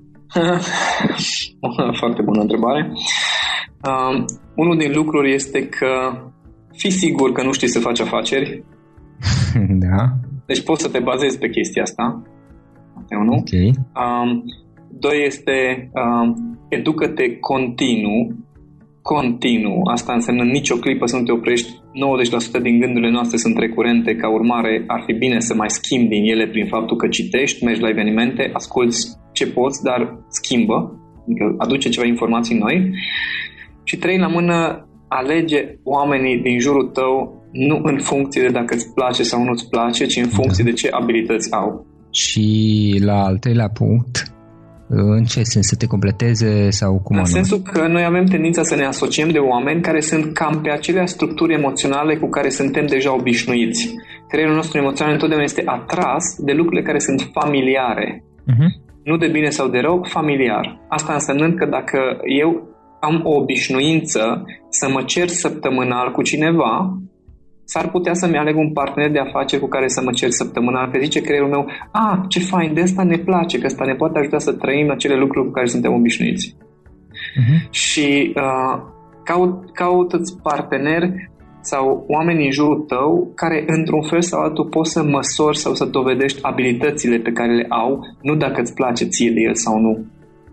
[2.00, 2.92] foarte bună întrebare.
[3.88, 5.90] Um, unul din lucruri este că
[6.72, 8.64] Fii sigur că nu știi să faci afaceri.
[9.86, 10.06] da.
[10.46, 12.22] Deci poți să te bazezi pe chestia asta.
[12.96, 13.38] Asta e unul.
[13.38, 13.70] Okay.
[14.02, 14.44] Um,
[14.98, 18.36] doi este um, educă-te continuu.
[19.02, 19.80] Continuu.
[19.92, 21.70] Asta înseamnă nicio clipă să nu te oprești.
[22.58, 24.14] 90% din gândurile noastre sunt recurente.
[24.14, 27.80] Ca urmare, ar fi bine să mai schimbi din ele prin faptul că citești, mergi
[27.80, 31.00] la evenimente, asculți ce poți, dar schimbă.
[31.24, 32.90] Adică aduce ceva informații noi.
[33.84, 34.86] Și trei la mână,
[35.20, 39.68] alege oamenii din jurul tău nu în funcție de dacă îți place sau nu îți
[39.68, 41.86] place, ci în funcție de ce abilități au.
[42.10, 44.32] Și la al treilea punct,
[44.94, 45.66] în ce sens?
[45.66, 49.38] Să te completeze sau cum În sensul că noi avem tendința să ne asociem de
[49.38, 53.94] oameni care sunt cam pe acelea structuri emoționale cu care suntem deja obișnuiți.
[54.28, 58.24] Creierul nostru emoțional întotdeauna este atras de lucrurile care sunt familiare.
[58.24, 58.70] Uh-huh.
[59.04, 60.80] Nu de bine sau de rău, familiar.
[60.88, 61.98] Asta însemnând că dacă
[62.40, 62.71] eu
[63.08, 66.98] am o obișnuință să mă cer săptămânal cu cineva,
[67.64, 70.98] s-ar putea să-mi aleg un partener de afaceri cu care să mă cer săptămânal, că
[71.02, 74.18] zice creierul meu, a, ah, ce fain, de asta ne place, că asta ne poate
[74.18, 76.56] ajuta să trăim acele lucruri cu care suntem obișnuiți.
[76.56, 77.70] Uh-huh.
[77.70, 78.82] Și uh,
[79.24, 85.02] caut, caută-ți parteneri sau oameni în jurul tău care într-un fel sau altul poți să
[85.02, 89.40] măsori sau să dovedești abilitățile pe care le au, nu dacă îți place ție de
[89.40, 90.04] el sau nu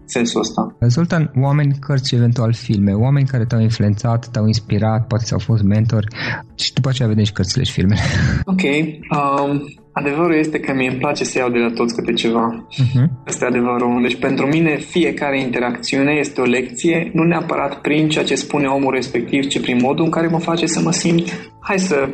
[0.10, 0.76] sensul ăsta.
[0.88, 6.08] Zoltan, oameni, cărți, eventual filme, oameni care te-au influențat, te-au inspirat, poate ți-au fost mentori
[6.56, 8.02] și după aceea vedem și cărțile și filmele.
[8.54, 8.62] Ok.
[8.62, 12.68] Um, adevărul este că mie îmi place să iau de la toți câte ceva.
[12.72, 13.06] Uh-huh.
[13.26, 14.02] Asta e adevărul.
[14.02, 18.94] Deci pentru mine fiecare interacțiune este o lecție, nu neapărat prin ceea ce spune omul
[18.94, 21.52] respectiv, ci prin modul în care mă face să mă simt.
[21.62, 22.10] Hai să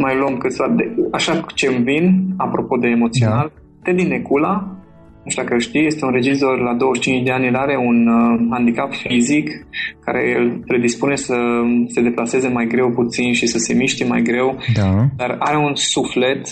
[0.00, 0.94] mai luăm câțiva de...
[1.12, 3.60] Așa ce îmi vin, apropo de emoțional, da.
[3.82, 4.79] Teddy Necula
[5.24, 8.46] nu știu dacă știi, este un regizor la 25 de ani, el are un uh,
[8.50, 9.50] handicap fizic
[10.04, 11.36] care îl predispune să
[11.86, 15.06] se deplaseze mai greu puțin și să se miște mai greu, da.
[15.16, 16.48] dar are un suflet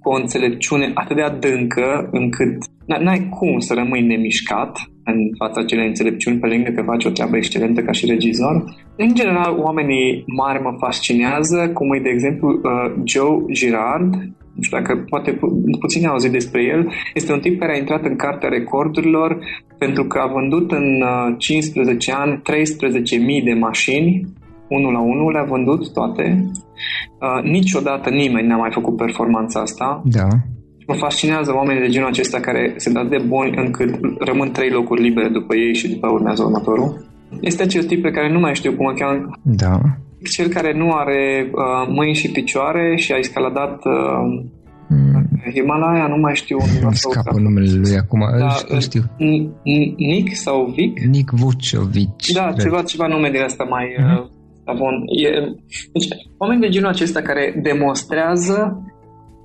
[0.00, 5.86] cu o înțelepciune atât de adâncă încât n-ai cum să rămâi nemișcat în fața acelei
[5.86, 8.64] înțelepciuni pe lângă că faci o treabă excelentă ca și regizor.
[8.96, 14.14] În general, oamenii mari mă fascinează, cum e, de exemplu, uh, Joe Girard,
[14.54, 18.04] nu știu dacă poate pu- puțin auzit despre el, este un tip care a intrat
[18.04, 19.38] în cartea recordurilor
[19.78, 21.04] pentru că a vândut în
[21.38, 22.42] 15 uh, ani
[23.40, 24.26] 13.000 de mașini,
[24.68, 26.50] unul la unul le-a vândut toate.
[27.20, 30.02] Uh, niciodată nimeni n-a mai făcut performanța asta.
[30.04, 30.28] Da.
[30.86, 35.02] Mă fascinează oamenii de genul acesta care se dau de buni încât rămân trei locuri
[35.02, 37.04] libere după ei și după urmează următorul.
[37.40, 39.30] Este acel tip pe care nu mai știu cum o cheamă.
[39.42, 39.80] Da.
[40.30, 44.44] Cel care nu are uh, mâini și picioare și a escaladat uh,
[44.88, 45.28] mm.
[45.52, 46.58] Himalaya, nu mai știu.
[46.82, 49.02] Nu scapă numele lui acum, da, îl știu.
[49.96, 50.98] Nick sau Vic?
[50.98, 52.10] Nick Vucevic.
[52.32, 53.84] Da, ceva, ceva nume de asta mai...
[53.98, 54.18] Uh-huh.
[54.66, 54.94] Uh, bun.
[55.24, 55.28] E,
[55.92, 56.08] deci,
[56.38, 58.82] oameni de genul acesta care demonstrează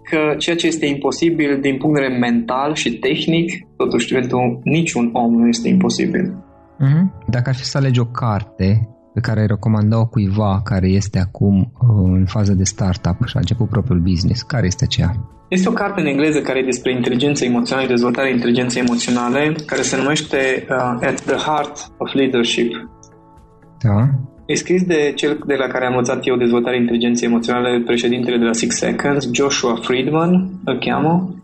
[0.09, 5.09] că ceea ce este imposibil din punct de vedere mental și tehnic, totuși pentru niciun
[5.13, 6.43] om nu este imposibil.
[6.79, 7.27] Mm-hmm.
[7.27, 11.55] Dacă ar fi să alegi o carte pe care ai recomanda-o cuiva care este acum
[11.59, 15.11] uh, în fază de startup și a început propriul business, care este aceea?
[15.49, 19.81] Este o carte în engleză care e despre inteligență emoțională și dezvoltarea inteligenței emoționale, care
[19.81, 20.37] se numește
[20.69, 22.89] uh, At the Heart of Leadership.
[23.83, 24.09] Da.
[24.45, 28.45] E scris de cel de la care am învățat eu dezvoltarea inteligenței emoționale, președintele de
[28.45, 30.31] la Six Seconds, Joshua Friedman,
[30.65, 31.35] îl cheamă,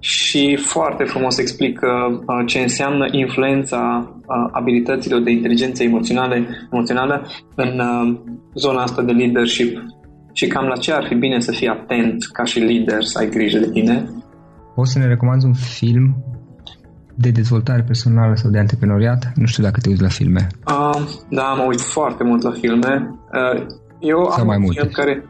[0.00, 7.80] și foarte frumos explică uh, ce înseamnă influența uh, abilităților de inteligență emoționale, emoțională în
[7.80, 8.18] uh,
[8.54, 9.78] zona asta de leadership
[10.32, 13.28] și cam la ce ar fi bine să fii atent ca și lider, să ai
[13.28, 14.08] grijă de tine.
[14.74, 16.24] Poți să ne recomanzi un film
[17.14, 19.32] de dezvoltare personală sau de antreprenoriat?
[19.34, 20.46] Nu știu dacă te uiți la filme.
[20.66, 23.18] Uh, da, mă uit foarte mult la filme.
[23.32, 23.66] Uh,
[24.00, 24.80] eu sau am mai un multe.
[24.80, 25.24] film care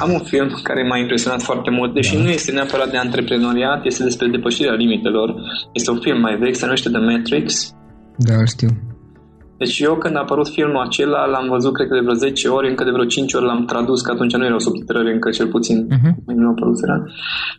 [0.00, 2.22] am un film care m-a impresionat foarte mult, deși da.
[2.22, 5.34] nu este neapărat de antreprenoriat, este despre depășirea limitelor.
[5.72, 7.74] Este un film mai vechi, se numește The Matrix.
[8.16, 8.68] Da, știu.
[9.58, 12.68] Deci eu când a apărut filmul acela l-am văzut cred că de vreo 10 ori,
[12.68, 15.86] încă de vreo 5 ori l-am tradus, că atunci nu erau subtitrări încă cel puțin
[15.86, 16.14] uh-huh.
[16.24, 16.76] nu apărut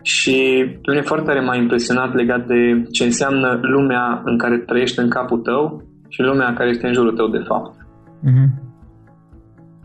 [0.01, 4.99] Și pe mine foarte tare m-a impresionat legat de ce înseamnă lumea în care trăiești
[4.99, 7.75] în capul tău și lumea care este în jurul tău de fapt.
[8.23, 8.66] Uh-huh.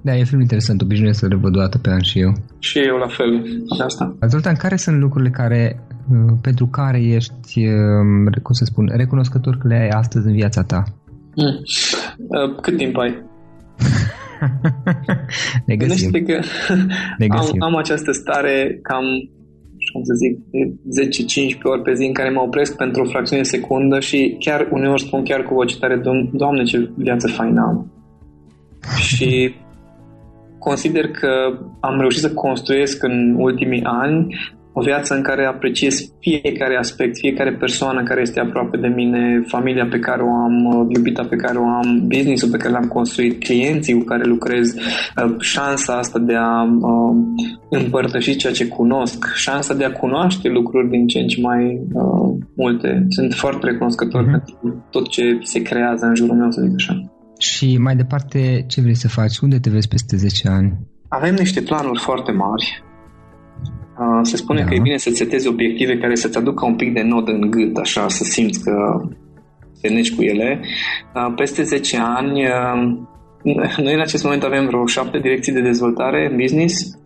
[0.04, 2.32] Da, e film interesant, obișnuiesc să le văd o dată pe an și eu.
[2.58, 3.42] Și eu la fel,
[3.76, 4.16] de asta.
[4.28, 9.68] Zoltan, care sunt lucrurile care, uh, pentru care ești, uh, cum să spun, recunoscător că
[9.68, 10.84] le ai astăzi în viața ta?
[11.36, 11.60] Mm.
[12.16, 13.22] Uh, cât timp ai?
[15.66, 16.10] ne găsim.
[16.10, 16.18] Că
[17.18, 17.62] ne găsim.
[17.62, 19.04] Am, am această stare cam
[19.92, 20.38] cum să zic,
[21.56, 24.68] 10-15 ori pe zi în care mă opresc pentru o fracțiune de secundă și chiar
[24.70, 27.92] uneori spun chiar cu voce tare, Doamne, ce viață faină am.
[29.08, 29.54] și
[30.68, 34.26] consider că am reușit să construiesc în ultimii ani
[34.72, 39.86] o viață în care apreciez fiecare aspect, fiecare persoană care este aproape de mine, familia
[39.90, 43.98] pe care o am, iubita pe care o am, businessul pe care l-am construit, clienții
[43.98, 47.16] cu care lucrez, uh, șansa asta de a uh,
[47.70, 52.36] împărtăși ceea ce cunosc, șansa de a cunoaște lucruri din ce în ce mai uh,
[52.56, 53.06] multe.
[53.08, 54.30] Sunt foarte recunoscător uh-huh.
[54.30, 57.11] pentru tot ce se creează în jurul meu, să zic așa.
[57.42, 59.38] Și mai departe, ce vrei să faci?
[59.38, 60.78] Unde te vezi peste 10 ani?
[61.08, 62.82] Avem niște planuri foarte mari
[64.22, 64.66] se spune da.
[64.66, 67.76] că e bine să-ți setezi obiective care să-ți aducă un pic de nod în gât,
[67.76, 69.00] așa, să simți că
[69.80, 70.60] te neci cu ele.
[71.36, 72.42] Peste 10 ani,
[73.84, 76.98] noi în acest moment avem vreo 7 direcții de dezvoltare în business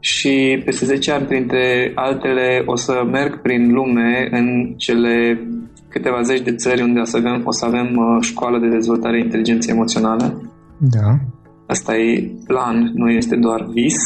[0.00, 5.46] și peste 10 ani, printre altele, o să merg prin lume în cele
[5.94, 7.88] câteva zeci de țări unde o să avem, o să avem
[8.20, 10.26] școală de dezvoltare inteligenței emoționale.
[10.96, 11.08] Da.
[11.66, 13.98] Asta e plan, nu este doar vis.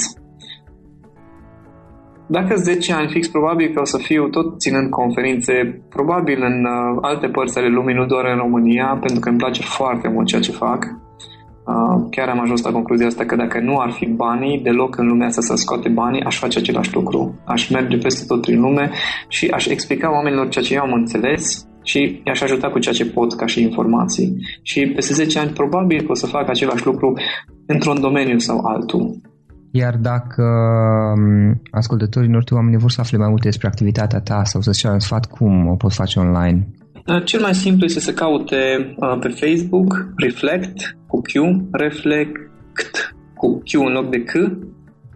[2.26, 5.52] Dacă 10 ani fix, probabil că o să fiu tot ținând conferințe,
[5.88, 9.62] probabil în uh, alte părți ale lumii, nu doar în România, pentru că îmi place
[9.62, 10.80] foarte mult ceea ce fac.
[10.84, 15.06] Uh, chiar am ajuns la concluzia asta că dacă nu ar fi banii deloc în
[15.06, 17.34] lumea asta să scoate banii, aș face același lucru.
[17.44, 18.90] Aș merge peste tot prin lume
[19.28, 23.06] și aș explica oamenilor ceea ce eu am înțeles și i-aș ajuta cu ceea ce
[23.06, 24.36] pot ca și informații.
[24.62, 27.18] Și peste 10 ani probabil că o să fac același lucru
[27.66, 29.16] într-un domeniu sau altul.
[29.70, 30.44] Iar dacă
[31.16, 34.94] um, ascultătorii noștri oameni vor să afle mai multe despre activitatea ta sau să-ți ceară
[34.94, 36.68] un sfat, cum o pot face online?
[37.06, 41.32] Uh, cel mai simplu este să caute uh, pe Facebook Reflect cu Q,
[41.70, 42.36] Reflect
[43.34, 44.32] cu Q în loc de C.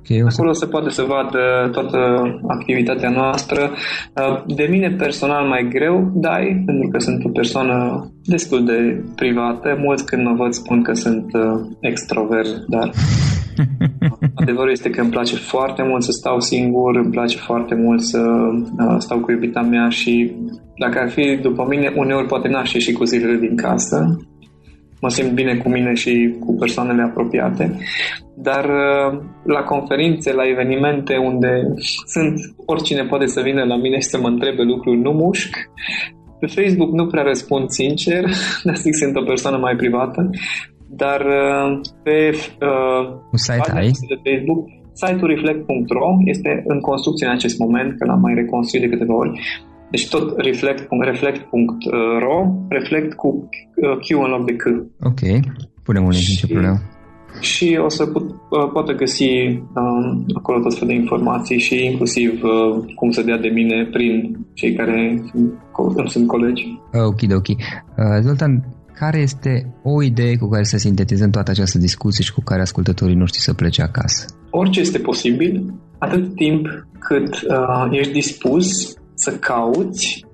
[0.04, 0.58] Okay, Acolo să...
[0.58, 1.98] se poate să vadă toată
[2.46, 3.70] activitatea noastră.
[4.16, 9.76] Uh, de mine personal mai greu, dai, pentru că sunt o persoană destul de privată.
[9.78, 11.26] Mulți când mă văd spun că sunt
[11.80, 12.90] extrovert, dar
[14.40, 18.18] Adevărul este că îmi place foarte mult să stau singur, îmi place foarte mult să
[18.18, 20.36] uh, stau cu iubita mea și
[20.78, 24.16] dacă ar fi după mine, uneori poate naște și cu zilele din casă.
[25.02, 27.78] Mă simt bine cu mine și cu persoanele apropiate.
[28.36, 31.74] Dar uh, la conferințe, la evenimente unde
[32.06, 32.34] sunt,
[32.66, 35.50] oricine poate să vină la mine și să mă întrebe lucruri, nu mușc.
[36.40, 38.24] Pe Facebook nu prea răspund sincer,
[38.64, 40.30] dar zic sunt o persoană mai privată,
[40.88, 42.30] dar uh, pe
[42.60, 43.90] uh, Un site ai?
[44.08, 48.88] de Facebook, site-ul reflect.ro este în construcție în acest moment, că l-am mai reconstruit de
[48.88, 49.40] câteva ori.
[49.92, 52.38] Deci tot reflect.ro,
[52.68, 54.64] reflect cu uh, Q în loc de C.
[55.00, 55.20] Ok,
[55.82, 56.80] punem un link, nicio problemă.
[57.40, 59.28] Și o să put, uh, poată găsi
[59.74, 64.38] um, acolo tot fel de informații și inclusiv uh, cum să dea de mine prin
[64.54, 66.66] cei care sunt, sunt colegi.
[66.92, 67.48] Ok, ok.
[67.48, 67.56] Uh,
[68.20, 68.64] Zoltan,
[68.94, 73.14] care este o idee cu care să sintetizăm toată această discuție și cu care ascultătorii
[73.14, 74.26] noștri să plece acasă?
[74.50, 76.66] Orice este posibil, atât timp
[76.98, 80.24] cât uh, ești dispus să cauți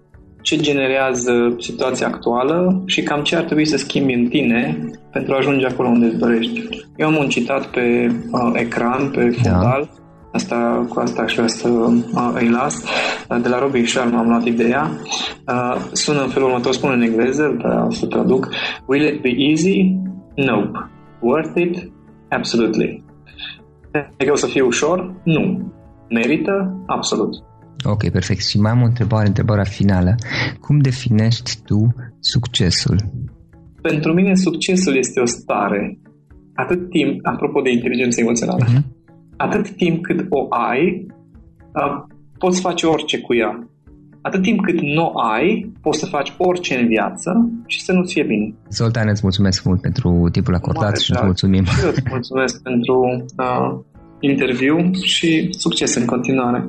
[0.41, 4.78] ce generează situația actuală și cam ce ar trebui să schimbi în tine
[5.12, 6.68] pentru a ajunge acolo unde îți dorești.
[6.97, 10.03] Eu am un citat pe uh, ecran, pe fundal, da.
[10.32, 12.82] Asta, cu asta aș vrea să uh, îi las.
[13.30, 14.91] Uh, de la Robin Sharma am luat ideea.
[15.49, 18.49] Uh, sună în felul următor, spune în engleză, dar să traduc.
[18.86, 19.97] Will it be easy?
[20.34, 20.91] Nope.
[21.20, 21.93] Worth it?
[22.28, 23.05] Absolutely.
[24.18, 25.14] E o să fie ușor?
[25.24, 25.72] Nu.
[26.09, 26.82] Merită?
[26.86, 27.48] Absolut.
[27.85, 28.45] Ok, perfect.
[28.45, 30.14] Și mai am o întrebare, întrebarea finală.
[30.61, 32.97] Cum definești tu succesul?
[33.83, 35.99] Pentru mine succesul este o stare.
[36.55, 38.83] Atât timp, apropo de inteligență emoțională, uh-huh.
[39.37, 41.07] atât timp cât o ai,
[42.39, 43.68] poți face orice cu ea.
[44.22, 48.22] Atât timp cât nu ai, poți să faci orice în viață și să nu-ți fie
[48.22, 48.55] bine.
[48.70, 51.64] Zoltan, îți mulțumesc mult pentru timpul acordat Mare, și îți mulțumim.
[51.64, 53.79] Și eu îți mulțumesc pentru uh,
[54.20, 56.68] interviu și succes în continuare.